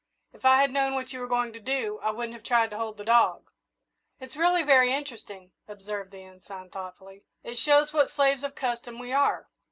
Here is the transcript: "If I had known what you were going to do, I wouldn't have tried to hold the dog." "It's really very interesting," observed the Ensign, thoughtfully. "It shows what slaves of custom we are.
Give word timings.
"If 0.33 0.45
I 0.45 0.61
had 0.61 0.73
known 0.73 0.95
what 0.95 1.13
you 1.13 1.19
were 1.19 1.27
going 1.27 1.53
to 1.53 1.59
do, 1.59 1.99
I 2.01 2.09
wouldn't 2.09 2.33
have 2.33 2.41
tried 2.43 2.71
to 2.71 2.77
hold 2.79 2.97
the 2.97 3.03
dog." 3.05 3.51
"It's 4.19 4.35
really 4.35 4.63
very 4.63 4.91
interesting," 4.91 5.51
observed 5.67 6.09
the 6.09 6.23
Ensign, 6.23 6.71
thoughtfully. 6.71 7.21
"It 7.43 7.59
shows 7.59 7.93
what 7.93 8.09
slaves 8.09 8.43
of 8.43 8.55
custom 8.55 8.97
we 8.97 9.11
are. 9.13 9.47